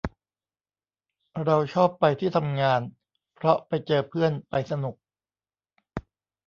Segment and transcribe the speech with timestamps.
[1.45, 2.81] เราชอบไปที่ทำงาน
[3.35, 4.95] เพราะไปเจอเพื่อน ไปสนุก